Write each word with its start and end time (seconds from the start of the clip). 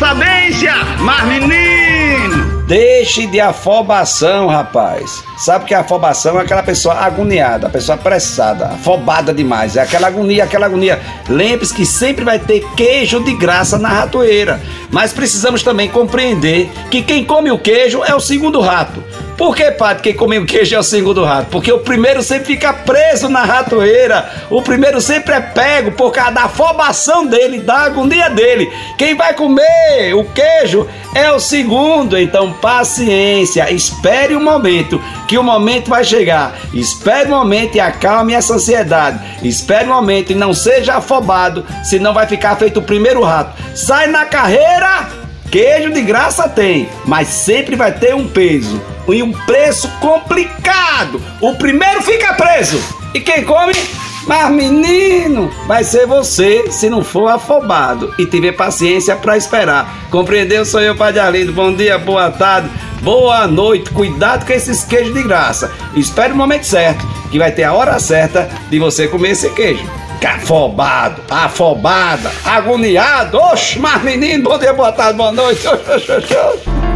sabência, 0.00 0.72
mas 0.98 1.24
menino! 1.26 2.60
Deixe 2.66 3.26
de 3.26 3.38
afobação, 3.38 4.46
rapaz. 4.46 5.22
Sabe 5.36 5.66
que 5.66 5.74
a 5.74 5.80
afobação 5.80 6.38
é 6.38 6.42
aquela 6.42 6.62
pessoa 6.62 6.94
agoniada, 6.94 7.66
a 7.66 7.70
pessoa 7.70 7.96
apressada, 7.96 8.66
afobada 8.68 9.34
demais. 9.34 9.76
É 9.76 9.82
aquela 9.82 10.06
agonia, 10.06 10.44
aquela 10.44 10.66
agonia. 10.66 10.98
Lembre-se 11.28 11.74
que 11.74 11.84
sempre 11.84 12.24
vai 12.24 12.38
ter 12.38 12.64
queijo 12.76 13.22
de 13.22 13.34
graça 13.34 13.76
na 13.76 13.88
ratoeira. 13.88 14.60
Mas 14.90 15.12
precisamos 15.12 15.62
também 15.62 15.88
compreender 15.88 16.70
que 16.90 17.02
quem 17.02 17.24
come 17.24 17.50
o 17.50 17.58
queijo 17.58 18.02
é 18.04 18.14
o 18.14 18.20
segundo 18.20 18.60
rato. 18.60 19.02
Por 19.40 19.56
que, 19.56 19.70
padre, 19.70 20.02
quem 20.02 20.14
come 20.14 20.38
o 20.38 20.44
queijo 20.44 20.76
é 20.76 20.78
o 20.78 20.82
segundo 20.82 21.24
rato? 21.24 21.46
Porque 21.46 21.72
o 21.72 21.78
primeiro 21.78 22.22
sempre 22.22 22.44
fica 22.44 22.74
preso 22.74 23.26
na 23.26 23.42
ratoeira. 23.42 24.30
O 24.50 24.60
primeiro 24.60 25.00
sempre 25.00 25.32
é 25.32 25.40
pego 25.40 25.92
por 25.92 26.10
causa 26.10 26.32
da 26.32 26.42
afobação 26.42 27.26
dele, 27.26 27.58
da 27.58 27.78
agonia 27.78 28.28
dele. 28.28 28.70
Quem 28.98 29.14
vai 29.14 29.32
comer 29.32 30.14
o 30.14 30.24
queijo 30.24 30.86
é 31.14 31.32
o 31.32 31.40
segundo. 31.40 32.18
Então, 32.18 32.52
paciência, 32.52 33.72
espere 33.72 34.36
um 34.36 34.44
momento, 34.44 35.02
que 35.26 35.38
o 35.38 35.42
momento 35.42 35.88
vai 35.88 36.04
chegar. 36.04 36.54
Espere 36.74 37.32
um 37.32 37.38
momento 37.38 37.76
e 37.76 37.80
acalme 37.80 38.34
essa 38.34 38.52
ansiedade. 38.52 39.18
Espere 39.42 39.86
um 39.86 39.94
momento 39.94 40.32
e 40.32 40.34
não 40.34 40.52
seja 40.52 40.96
afobado, 40.96 41.64
senão 41.82 42.12
vai 42.12 42.26
ficar 42.26 42.56
feito 42.56 42.80
o 42.80 42.82
primeiro 42.82 43.22
rato. 43.22 43.56
Sai 43.74 44.06
na 44.06 44.26
carreira! 44.26 45.19
Queijo 45.50 45.92
de 45.92 46.02
graça 46.02 46.48
tem, 46.48 46.88
mas 47.04 47.26
sempre 47.26 47.74
vai 47.74 47.90
ter 47.90 48.14
um 48.14 48.28
peso 48.28 48.80
e 49.08 49.20
um 49.20 49.32
preço 49.32 49.90
complicado. 49.98 51.20
O 51.40 51.56
primeiro 51.56 52.00
fica 52.02 52.34
preso. 52.34 52.80
E 53.12 53.18
quem 53.18 53.42
come? 53.42 53.72
Mas 54.28 54.48
menino, 54.52 55.50
vai 55.66 55.82
ser 55.82 56.06
você 56.06 56.70
se 56.70 56.88
não 56.88 57.02
for 57.02 57.26
afobado 57.26 58.14
e 58.16 58.26
tiver 58.26 58.52
paciência 58.52 59.16
para 59.16 59.36
esperar. 59.36 59.92
Compreendeu? 60.08 60.64
Sou 60.64 60.80
eu, 60.80 60.94
Padre 60.94 61.18
Arlindo. 61.18 61.52
Bom 61.52 61.74
dia, 61.74 61.98
boa 61.98 62.30
tarde, 62.30 62.70
boa 63.02 63.48
noite. 63.48 63.90
Cuidado 63.90 64.46
com 64.46 64.52
esses 64.52 64.84
queijos 64.84 65.14
de 65.14 65.24
graça. 65.24 65.72
Espere 65.96 66.32
o 66.32 66.36
momento 66.36 66.64
certo, 66.64 67.04
que 67.28 67.40
vai 67.40 67.50
ter 67.50 67.64
a 67.64 67.74
hora 67.74 67.98
certa 67.98 68.48
de 68.70 68.78
você 68.78 69.08
comer 69.08 69.30
esse 69.30 69.50
queijo 69.50 69.82
afobado, 70.26 71.22
afobada, 71.30 72.30
agoniado. 72.44 73.38
Oxe, 73.38 73.78
mas 73.78 74.02
menino, 74.02 74.44
bom 74.50 74.58
dia, 74.58 74.72
boa 74.72 74.92
tarde, 74.92 75.16
boa 75.16 75.32
noite. 75.32 75.66
Oxe, 75.66 75.92
oxe, 75.92 76.12
oxe. 76.12 76.89